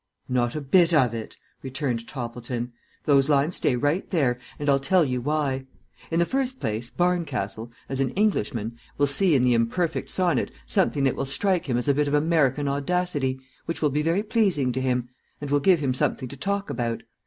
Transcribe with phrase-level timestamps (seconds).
[0.27, 2.73] "Not a bit of it," returned Toppleton.
[3.03, 5.67] "Those lines stay right there, and I'll tell you why.
[6.09, 11.03] In the first place Barncastle, as an Englishman, will see in the imperfect sonnet something
[11.03, 14.71] that will strike him as a bit of American audacity, which will be very pleasing
[14.71, 15.07] to him,
[15.39, 17.03] and will give him something to talk about.